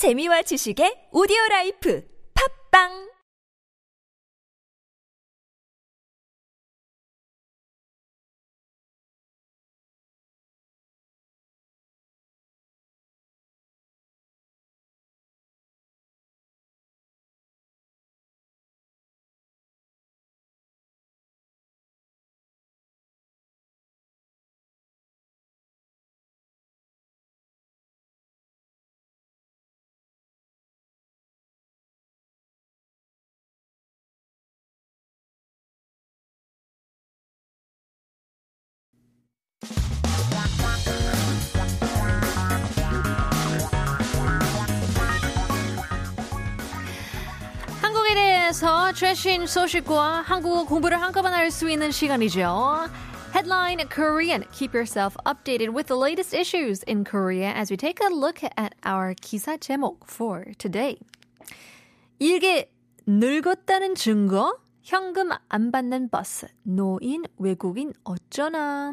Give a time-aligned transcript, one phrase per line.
[0.00, 2.00] 재미와 지식의 오디오 라이프.
[2.32, 3.09] 팝빵
[48.50, 52.88] 대해서 최신 소식과 한국어 공부를 한꺼번에 할 수 있는 시간이죠.
[53.32, 54.44] Headline Korean.
[54.50, 58.74] Keep yourself updated with the latest issues in Korea as we take a look at
[58.84, 60.98] our 기사 제목 for today.
[62.18, 62.68] 일개
[63.06, 64.58] 늙었다는 증거?
[64.82, 66.48] 현금 안 받는 버스.
[66.64, 68.90] 노인, 외국인 어쩌나?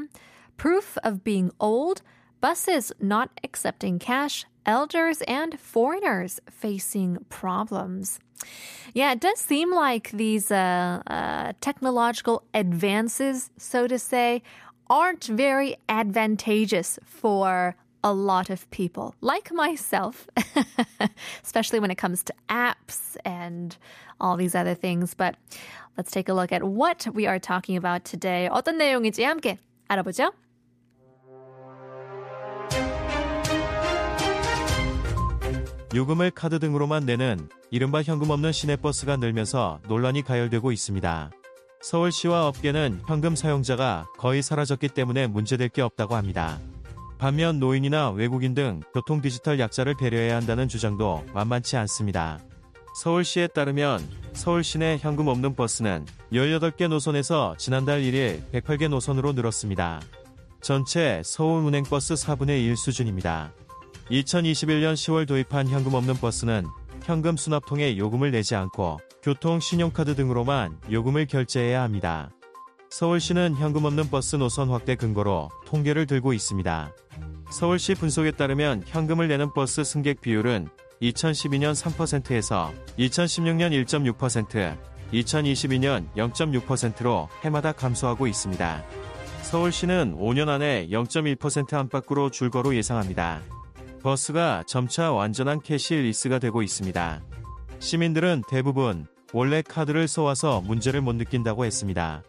[0.57, 2.03] Proof of being old?
[2.41, 4.45] Buses not accepting cash.
[4.66, 8.20] Elders and foreigners facing problems.
[8.94, 14.42] Yeah, it does seem like these uh, uh, technological advances, so to say,
[14.88, 17.74] aren't very advantageous for
[18.04, 20.26] a lot of people, like myself,
[21.42, 23.76] especially when it comes to apps and
[24.20, 25.14] all these other things.
[25.14, 25.36] But
[25.96, 28.48] let's take a look at what we are talking about today.
[28.50, 30.32] 어떤 내용인지 함께 알아보죠.
[35.97, 41.31] 요금을 카드 등으로만 내는 이른바 현금 없는 시내버스가 늘면서 논란이 가열되고 있습니다.
[41.81, 46.59] 서울시와 업계는 현금 사용자가 거의 사라졌기 때문에 문제될 게 없다고 합니다.
[47.17, 52.39] 반면 노인이나 외국인 등 교통 디지털 약자를 배려해야 한다는 주장도 만만치 않습니다.
[53.01, 60.01] 서울시에 따르면 서울 시내 현금 없는 버스는 18개 노선에서 지난달 1일 108개 노선으로 늘었습니다.
[60.61, 63.51] 전체 서울 운행버스 4분의 1 수준입니다.
[64.11, 66.65] 2021년 10월 도입한 현금 없는 버스는
[67.03, 72.31] 현금 수납통에 요금을 내지 않고 교통, 신용카드 등으로만 요금을 결제해야 합니다.
[72.89, 76.93] 서울시는 현금 없는 버스 노선 확대 근거로 통계를 들고 있습니다.
[77.49, 80.69] 서울시 분석에 따르면 현금을 내는 버스 승객 비율은
[81.01, 84.77] 2012년 3%에서 2016년 1.6%,
[85.13, 88.83] 2022년 0.6%로 해마다 감소하고 있습니다.
[89.43, 93.41] 서울시는 5년 안에 0.1% 안팎으로 줄 거로 예상합니다.
[94.01, 97.21] 버스가 점차 완전한 캐시리스가 되고 있습니다.
[97.79, 102.23] 시민들은 대부분 원래 카드를 써와서 문제를 못 느낀다고 했습니다.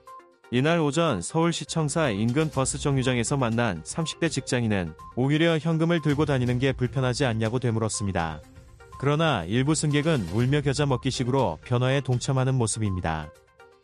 [0.50, 7.26] 이날 오전 서울시청사 인근 버스 정류장에서 만난 30대 직장인은 오히려 현금을 들고 다니는 게 불편하지
[7.26, 8.40] 않냐고 되물었습니다.
[8.98, 13.30] 그러나 일부 승객은 울며 겨자 먹기식으로 변화에 동참하는 모습입니다.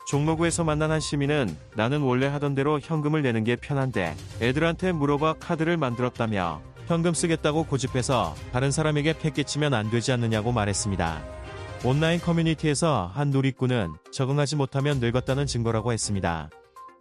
[0.06, 5.76] 종로구에서 만난 한 시민은 나는 원래 하던 대로 현금을 내는 게 편한데 애들한테 물어봐 카드를
[5.76, 11.22] 만들었다며 현금 쓰겠다고 고집해서 다른 사람에게 패끼치면 안 되지 않느냐고 말했습니다.
[11.84, 16.50] 온라인 커뮤니티에서 한 누리꾼은 적응하지 못하면 늙었다는 증거라고 했습니다.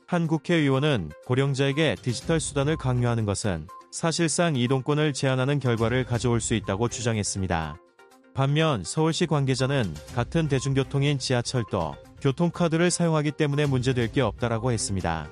[0.07, 7.77] 한 국회의원은 고령자에게 디지털 수단을 강요하는 것은 사실상 이동권을 제한하는 결과를 가져올 수 있다고 주장했습니다.
[8.33, 15.29] 반면 서울시 관계자는 같은 대중교통인 지하철도 교통카드를 사용하기 때문에 문제될 게 없다라고 했습니다.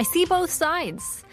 [0.00, 1.24] I see both sides.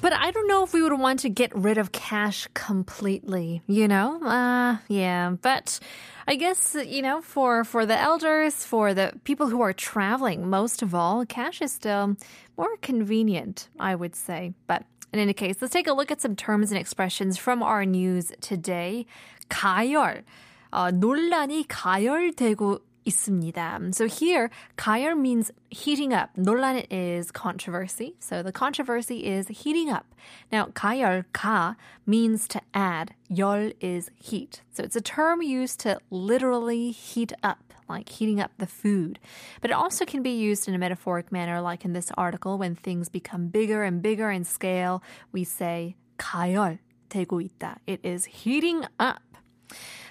[0.00, 3.88] But I don't know if we would want to get rid of cash completely, you
[3.88, 4.20] know?
[4.22, 5.80] Uh, yeah, but
[6.26, 10.82] I guess, you know, for, for the elders, for the people who are traveling, most
[10.82, 12.16] of all, cash is still
[12.56, 14.52] more convenient, I would say.
[14.66, 17.86] But in any case, let's take a look at some terms and expressions from our
[17.86, 19.06] news today.
[19.48, 20.24] 가열.
[20.72, 23.94] 어, 논란이 가열되고 있습니다.
[23.94, 26.30] So here, 가열 means heating up.
[26.36, 28.14] 논란 is controversy.
[28.18, 30.06] So the controversy is heating up.
[30.50, 33.14] Now, 가열, 가 means to add.
[33.28, 34.62] 열 is heat.
[34.72, 39.18] So it's a term used to literally heat up, like heating up the food.
[39.60, 42.74] But it also can be used in a metaphoric manner, like in this article, when
[42.74, 45.02] things become bigger and bigger in scale,
[45.32, 46.78] we say 가열
[47.10, 47.78] 되고 있다.
[47.86, 49.20] It is heating up.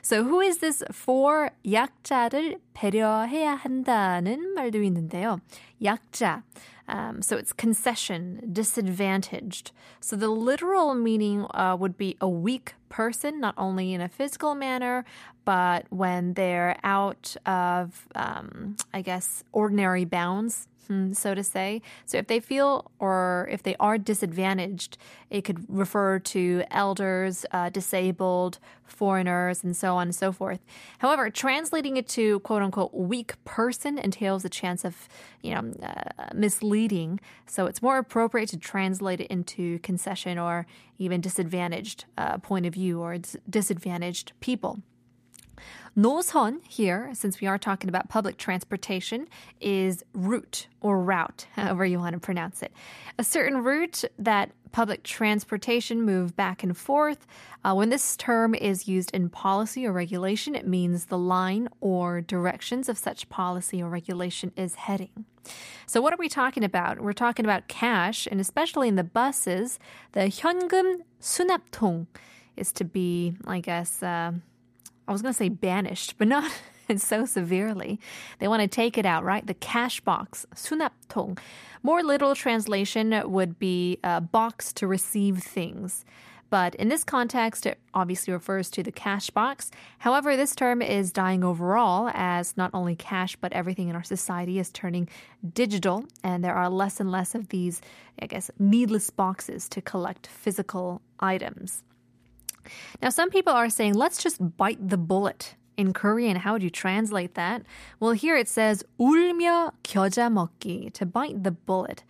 [0.07, 1.51] So who is this for?
[1.65, 5.39] 약자를 배려해야 한다는 말도 있는데요.
[5.81, 6.43] 약자.
[6.87, 9.71] Um, so it's concession, disadvantaged.
[10.01, 14.53] So the literal meaning uh, would be a weak person, not only in a physical
[14.53, 15.05] manner,
[15.48, 20.68] but when they're out of, um, I guess, ordinary bounds.
[20.88, 21.80] hmm, so to say.
[22.04, 24.98] So if they feel or if they are disadvantaged,
[25.30, 30.60] it could refer to elders, uh, disabled, foreigners, and so on and so forth.
[30.98, 35.08] However, translating it to quote unquote weak person entails a chance of,
[35.40, 37.20] you know, uh, misleading.
[37.46, 40.66] So it's more appropriate to translate it into concession or
[40.98, 43.16] even disadvantaged uh, point of view or
[43.48, 44.80] disadvantaged people.
[45.95, 49.27] 노선 here, since we are talking about public transportation,
[49.61, 52.73] is route or route, however you want to pronounce it.
[53.19, 57.27] A certain route that public transportation move back and forth.
[57.63, 62.21] Uh, when this term is used in policy or regulation, it means the line or
[62.21, 65.25] directions of such policy or regulation is heading.
[65.85, 67.01] So, what are we talking about?
[67.01, 69.77] We're talking about cash, and especially in the buses,
[70.13, 72.07] the 현금 수납통
[72.57, 74.31] is to be, I guess, uh,
[75.07, 76.49] I was going to say banished, but not
[76.97, 77.99] so severely.
[78.39, 79.45] They want to take it out, right?
[79.45, 81.37] The cash box, 수납통.
[81.81, 86.05] More literal translation would be a box to receive things.
[86.49, 89.71] But in this context, it obviously refers to the cash box.
[89.97, 94.59] However, this term is dying overall as not only cash, but everything in our society
[94.59, 95.09] is turning
[95.55, 97.81] digital, and there are less and less of these,
[98.21, 101.83] I guess, needless boxes to collect physical items.
[103.01, 105.55] Now, some people are saying, let's just bite the bullet.
[105.75, 107.63] In Korean, how would you translate that?
[107.99, 112.03] Well, here it says 울며 겨자 먹기, to bite the bullet.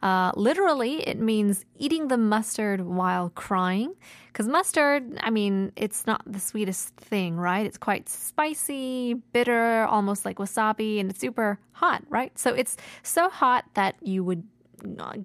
[0.00, 3.94] Uh, literally, it means eating the mustard while crying.
[4.28, 7.66] Because mustard, I mean, it's not the sweetest thing, right?
[7.66, 12.36] It's quite spicy, bitter, almost like wasabi, and it's super hot, right?
[12.38, 14.44] So it's so hot that you would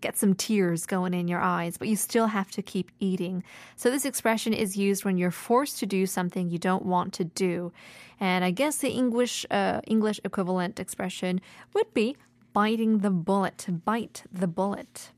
[0.00, 3.43] get some tears going in your eyes, but you still have to keep eating.
[3.76, 7.25] So this expression is used when you're forced to do something you don't want to
[7.25, 7.72] do.
[8.20, 11.40] And I guess the English uh, English equivalent expression
[11.75, 12.16] would be
[12.52, 15.12] biting the bullet, bite the bullet.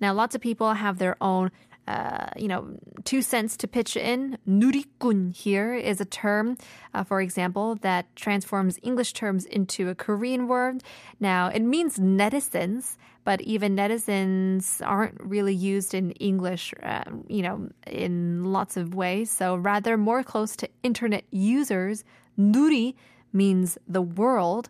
[0.00, 1.50] Now, lots of people have their own
[1.89, 4.37] uh, you know, two cents to pitch in.
[4.47, 6.57] 누리꾼 here is a term,
[6.93, 10.81] uh, for example, that transforms English terms into a Korean word.
[11.19, 17.69] Now, it means netizens, but even netizens aren't really used in English, uh, you know,
[17.85, 19.29] in lots of ways.
[19.29, 22.03] So rather more close to internet users,
[22.37, 22.95] nuri
[23.31, 24.69] means the world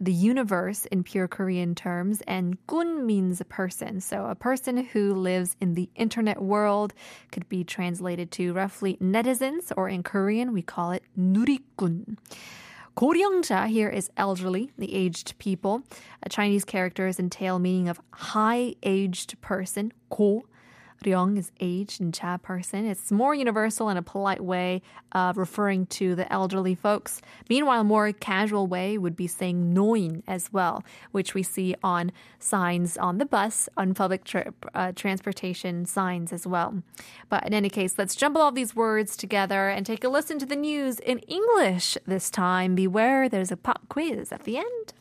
[0.00, 4.00] the universe in pure Korean terms, and gun means a person.
[4.00, 6.92] So a person who lives in the internet world
[7.30, 12.16] could be translated to roughly netizens, or in Korean we call it 누리꾼.
[12.96, 15.82] 고령자 here is elderly, the aged people.
[16.28, 20.44] Chinese characters entail meaning of high aged person, 고
[21.03, 22.85] Ryong is aged and cha person.
[22.85, 24.81] It's more universal in a polite way
[25.11, 27.21] of referring to the elderly folks.
[27.49, 32.97] Meanwhile, more casual way would be saying noin as well, which we see on signs
[32.97, 36.83] on the bus, on public tra- uh, transportation signs as well.
[37.29, 40.45] But in any case, let's jumble all these words together and take a listen to
[40.45, 42.75] the news in English this time.
[42.75, 44.93] Beware, there's a pop quiz at the end.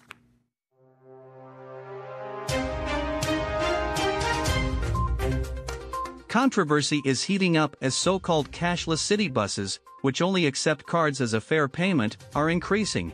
[6.29, 11.41] Controversy is heating up as so-called cashless city buses, which only accept cards as a
[11.41, 13.11] fare payment, are increasing.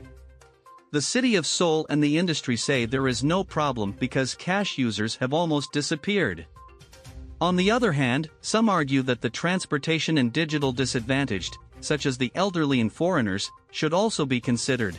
[0.91, 5.15] The city of Seoul and the industry say there is no problem because cash users
[5.17, 6.47] have almost disappeared.
[7.41, 12.33] On the other hand, some argue that the transportation and digital disadvantaged, such as the
[12.35, 14.97] elderly and foreigners, should also be considered.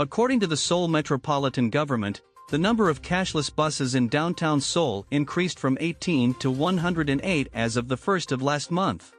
[0.00, 5.58] According to the Seoul Metropolitan Government, the number of cashless buses in downtown Seoul increased
[5.58, 9.12] from 18 to 108 as of the first of last month.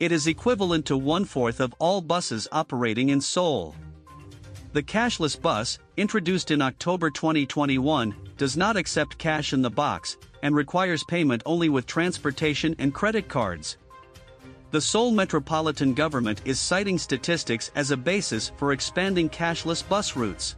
[0.00, 3.76] It is equivalent to one-fourth of all buses operating in Seoul.
[4.72, 10.56] The cashless bus, introduced in October 2021, does not accept cash in the box and
[10.56, 13.78] requires payment only with transportation and credit cards.
[14.72, 20.56] The Seoul Metropolitan Government is citing statistics as a basis for expanding cashless bus routes.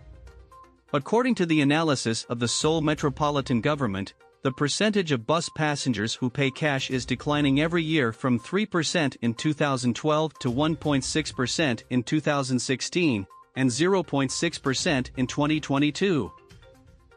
[0.96, 6.30] According to the analysis of the Seoul Metropolitan Government, the percentage of bus passengers who
[6.30, 13.26] pay cash is declining every year from 3% in 2012 to 1.6% in 2016
[13.56, 16.32] and 0.6% in 2022.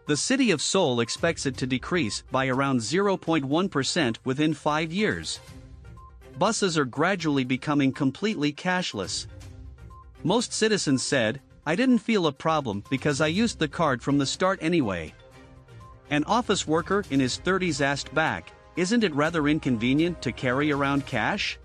[0.07, 5.39] The city of Seoul expects it to decrease by around 0.1% within five years.
[6.37, 9.27] Buses are gradually becoming completely cashless.
[10.25, 14.25] Most citizens said, I didn't feel a problem because I used the card from the
[14.25, 15.13] start anyway.
[16.09, 21.05] An office worker in his 30s asked back, Isn't it rather inconvenient to carry around
[21.05, 21.59] cash?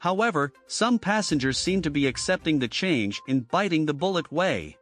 [0.00, 4.76] However, some passengers seem to be accepting the change in biting the bullet way.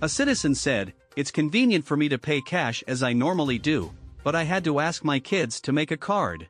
[0.00, 4.34] A citizen said, it's convenient for me to pay cash as I normally do, but
[4.34, 6.48] I had to ask my kids to make a card.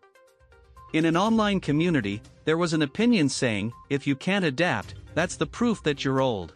[0.93, 5.45] In an online community, there was an opinion saying, if you can't adapt, that's the
[5.59, 6.55] proof that you're old.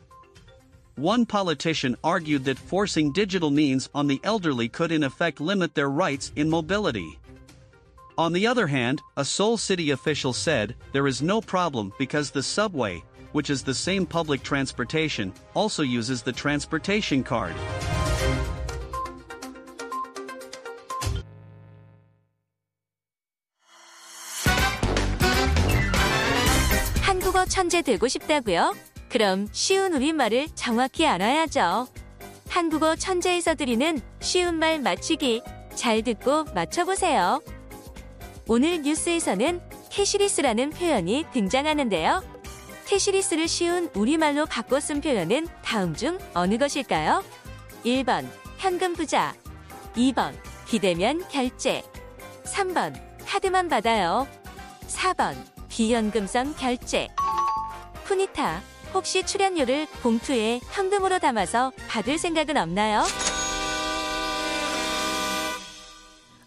[0.98, 5.90] One politician argued that forcing digital means on the elderly could in effect limit their
[5.90, 7.20] rights in mobility.
[8.16, 12.44] On the other hand, a Seoul city official said, there is no problem because the
[12.44, 17.56] subway, which is the same public transportation, also uses the transportation card.
[27.02, 28.76] 한국어 천재 되고 싶다고요?
[29.09, 31.89] 그럼 쉬운 우리말을 정확히 알아야죠.
[32.49, 35.43] 한국어 천재에서 드리는 쉬운 말 맞추기
[35.75, 37.43] 잘 듣고 맞춰보세요.
[38.47, 39.61] 오늘 뉴스에서는
[39.91, 42.23] 캐시리스라는 표현이 등장하는데요.
[42.87, 47.23] 캐시리스를 쉬운 우리말로 바꿔 쓴 표현은 다음 중 어느 것일까요?
[47.85, 49.35] 1번 현금 부자
[49.95, 50.33] 2번
[50.67, 51.83] 비대면 결제
[52.45, 54.27] 3번 카드만 받아요
[54.89, 55.37] 4번
[55.69, 57.09] 비현금성 결제
[58.05, 58.63] 푸니타
[58.95, 63.05] 혹시 출연료를 봉투에 현금으로 담아서 받을 생각은 없나요?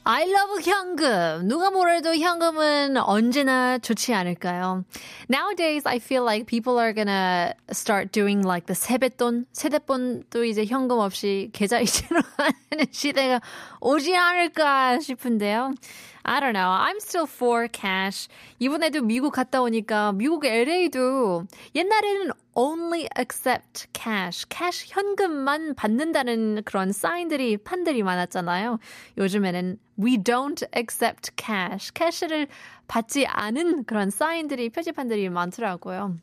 [0.03, 1.47] I love 현금.
[1.47, 4.83] 누가 뭐래도 현금은 언제나 좋지 않을까요?
[5.29, 10.97] Nowadays, I feel like people are gonna start doing like the 세뱃돈, 세대돈도 이제 현금
[10.97, 13.41] 없이 계좌이체로 하는 시대가
[13.79, 15.75] 오지 않을까 싶은데요.
[16.23, 16.65] I don't know.
[16.65, 18.27] I'm still for cash.
[18.57, 27.58] 이번에도 미국 갔다 오니까 미국 LA도 옛날에는 only accept cash, cash 현금만 받는다는 그런 사인들이
[27.58, 28.78] 판들이 많았잖아요.
[29.18, 32.48] 요즘에는 we don't accept cash, cash를
[32.88, 36.18] 받지 않은 그런 사인들이 표지판들이 많더라고요.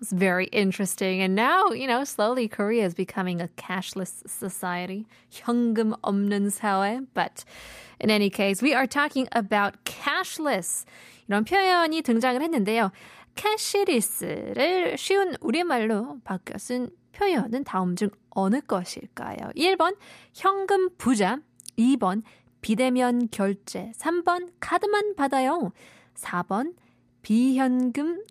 [0.00, 1.22] It's very interesting.
[1.22, 5.06] And now, you know, slowly Korea is becoming a cashless society.
[5.30, 7.06] 현금 없는 사회.
[7.14, 7.44] But
[8.00, 10.84] in any case, we are talking about cashless.
[11.26, 12.90] 이런 표현이 등장을 했는데요.
[13.39, 19.37] 캐시리스를 쉬운 우리말로 바꿔 쓴 표현은 다음 중 어느 것일까요?
[19.55, 19.95] 1번
[20.33, 21.39] 현금 부자,
[21.77, 22.23] 2번
[22.59, 25.71] 비대면 결제, 3번 카드만 받아요,
[26.15, 26.75] 4번
[27.21, 28.25] 비현금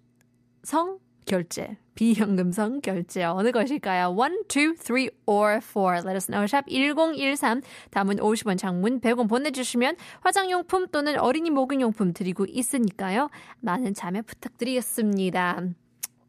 [0.63, 4.17] 성 결제, 비현금성 결제 어느 것일까요?
[4.19, 5.99] 1, 2, 3, or 4.
[5.99, 6.47] Let us know.
[6.47, 13.29] 샵 1013, 담은 50원, 장문 100원 보내주시면 화장용품 또는 어린이 목욕용품 드리고 있으니까요.
[13.61, 15.61] 많은 참여 부탁드리겠습니다.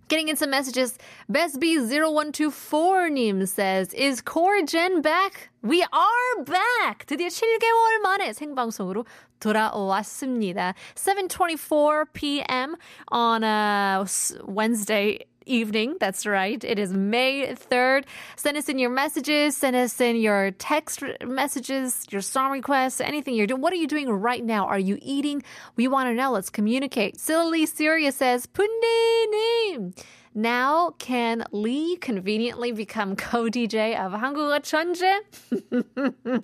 [0.10, 0.98] Getting in some messages.
[1.32, 5.50] BestB0124님 says, Is Core Gen back?
[5.64, 7.06] We are back!
[7.06, 9.06] 드디어 7개월 만에 생방송으로
[9.41, 10.75] 돌아왔습니다.
[10.97, 12.77] 7.24 p.m.
[13.09, 14.07] on a
[14.45, 15.97] Wednesday evening.
[16.01, 16.63] That's right.
[16.65, 18.05] It is May 3rd.
[18.37, 19.57] Send us in your messages.
[19.57, 23.61] Send us in your text messages, your song requests, anything you're doing.
[23.61, 24.67] What are you doing right now?
[24.67, 25.43] Are you eating?
[25.77, 26.33] We want to know.
[26.33, 27.21] Let's communicate.
[27.21, 29.95] Silly Syria says, 푼디님.
[30.35, 35.21] Now can Lee conveniently become co-DJ of 한국어 천재?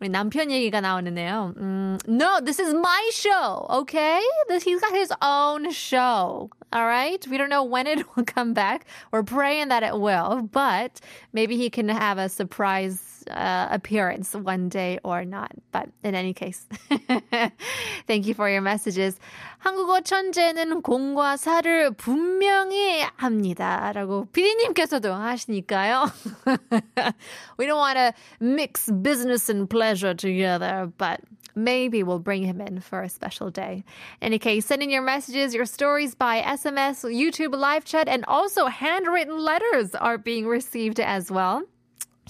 [0.00, 1.54] 우리 남편 얘기가 나오는데요.
[1.58, 4.20] 음, no, this is my show, okay?
[4.48, 6.50] This, he's got his own show.
[6.72, 7.26] All right?
[7.28, 8.86] We don't know when it will come back.
[9.10, 11.00] We're praying that it will, but
[11.32, 15.52] maybe he can have a surprise uh, appearance one day or not.
[15.72, 16.66] But in any case,
[18.06, 19.18] thank you for your messages.
[19.58, 23.92] 한국어 천재는 공과 사를 분명히 합니다.
[23.94, 26.10] 라고 피디님께서도 하시니까요.
[27.58, 31.20] we don't want to mix business and pleasure together, but
[31.54, 33.84] maybe we'll bring him in for a special day.
[34.20, 38.24] In any case, send in your messages, your stories by SMS, YouTube live chat, and
[38.26, 41.62] also handwritten letters are being received as well.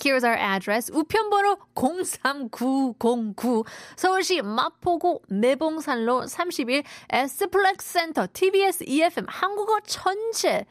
[0.02, 0.92] Here's our address.
[0.92, 3.64] 우편번호 03909
[3.96, 10.66] 서울시 마포구 매봉산로 31 S플렉스 센터 TBS EFM 한국어 천재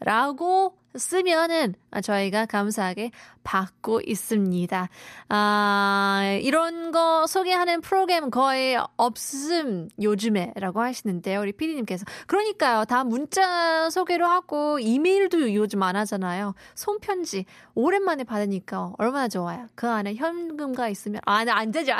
[0.00, 3.10] 라고 쓰면은 저희가 감사하게
[3.44, 4.88] 받고 있습니다.
[5.28, 11.40] 아, 이런 거 소개하는 프로그램 거의 없음 요즘에 라고 하시는데요.
[11.40, 12.04] 우리 PD님께서.
[12.26, 12.84] 그러니까요.
[12.84, 16.54] 다 문자 소개로 하고 이메일도 요즘 안 하잖아요.
[16.74, 19.66] 손편지 오랜만에 받으니까 얼마나 좋아요.
[19.74, 21.92] 그 안에 현금가 있으면 아, 안 되죠.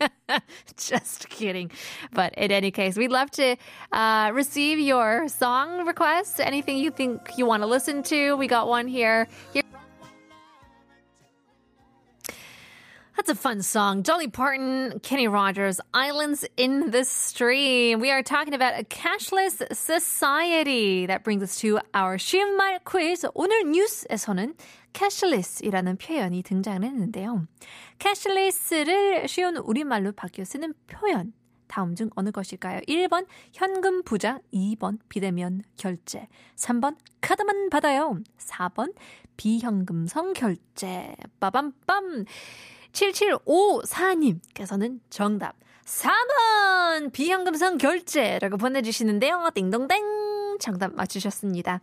[0.77, 1.71] Just kidding.
[2.11, 3.55] But in any case, we'd love to
[3.91, 6.39] uh, receive your song requests.
[6.39, 8.35] Anything you think you want to listen to.
[8.35, 9.27] We got one here.
[9.53, 9.63] here.
[13.15, 14.01] That's a fun song.
[14.01, 17.99] Dolly Parton, Kenny Rogers, Islands in the Stream.
[17.99, 21.05] We are talking about a cashless society.
[21.05, 23.25] That brings us to our 쉬운 말 quiz.
[23.33, 24.55] 오늘 뉴스에서는
[24.92, 27.46] cashless이라는 표현이 등장을 했는데요.
[27.98, 31.32] cashless를 쉬운 우리말로 바뀌어 쓰는 표현.
[31.66, 32.80] 다음 중 어느 것일까요?
[32.80, 38.92] 1번 현금 부자, 2번 비대면 결제, 3번 카드만 받아요, 4번
[39.36, 41.14] 비현금성 결제.
[41.40, 42.26] 빠밤빰.
[42.92, 45.54] 7754님께서는 정답
[45.84, 49.50] 4번 비현금성 결제라고 보내주시는데요.
[49.54, 51.80] 띵동댕 정답 맞추셨습니다.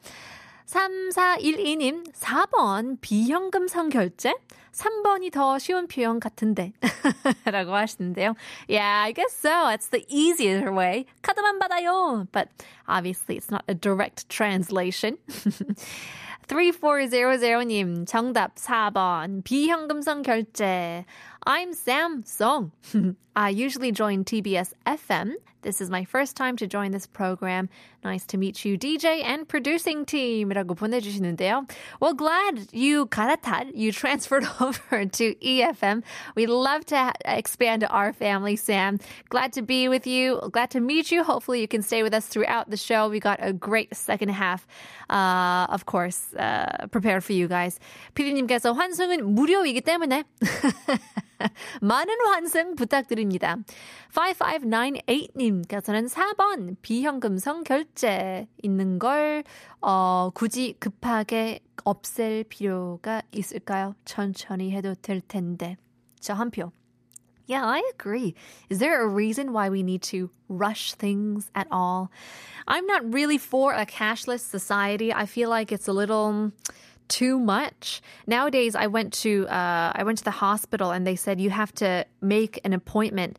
[0.68, 4.34] 3412님 4번 비현금성 결제
[4.74, 6.74] 3번이 더 쉬운 표현 같은데
[7.46, 8.36] 라고 하시는데요.
[8.70, 9.70] Yeah, I guess so.
[9.70, 11.06] It's the easier way.
[11.24, 12.28] 카드만 받아요.
[12.32, 12.50] But
[12.88, 15.18] obviously it's not a direct translation.
[16.48, 19.44] 3400님, 정답 4번.
[19.44, 21.06] 비현금성 결제.
[21.47, 22.71] I'm Samsung.
[23.35, 25.35] I usually join TBS FM.
[25.63, 27.69] This is my first time to join this program.
[28.03, 30.51] Nice to meet you, DJ and producing team.
[30.51, 31.71] 이라고 보내주시는데요.
[32.01, 36.03] Well, glad you 갈아탄, you transferred over to EFM.
[36.35, 38.99] We'd love to expand our family, Sam.
[39.29, 40.41] Glad to be with you.
[40.51, 41.23] Glad to meet you.
[41.23, 43.09] Hopefully you can stay with us throughout the show.
[43.09, 44.67] We got a great second half,
[45.09, 47.79] uh, of course, uh, prepared for you guys.
[48.17, 50.25] 피디님께서 환승은 무료이기 때문에
[51.82, 53.58] 많은 환승 부탁드립니다.
[54.14, 59.44] 5598님께서는 4번 비현금성 결제 있는 걸
[59.82, 63.96] 어, 굳이 급하게 없앨 필요가 있을까요?
[64.06, 65.78] 천천히 해도 될 텐데.
[66.20, 66.72] 저 한 표.
[67.48, 68.36] Yeah, I agree.
[68.70, 72.12] Is there a reason why we need to rush things at all?
[72.68, 75.14] I'm not really for a cashless society.
[75.14, 76.52] I feel like it's a little
[77.09, 78.01] too much.
[78.27, 81.73] Nowadays, I went to uh, I went to the hospital and they said you have
[81.75, 83.39] to make an appointment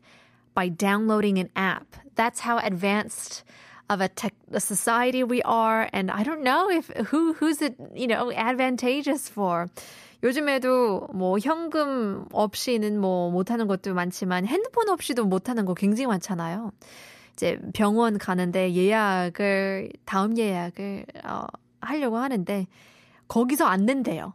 [0.54, 1.96] by downloading an app.
[2.14, 3.42] That's how advanced
[3.90, 7.74] of a tech a society we are, and I don't know if who who's it
[7.94, 9.68] you know advantageous for.
[10.22, 16.72] 요즘에도 뭐 현금 없이는 뭐 못하는 것도 많지만 핸드폰 없이도 못하는 거 굉장히 많잖아요.
[17.34, 21.46] 이제 병원 가는데 예약을 다음 예약을 어,
[21.80, 22.66] 하려고 하는데
[23.29, 24.33] 거기서 안 된대요.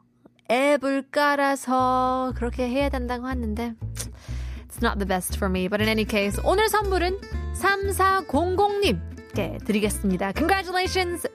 [0.50, 3.74] 앱을 깔아서 그렇게 해야 된다고 하는데
[4.74, 5.68] It's not the best for me.
[5.68, 7.20] But in any case, 오늘 선물은
[7.54, 10.32] 3400님께 드리겠습니다.
[10.32, 11.28] Congratulations!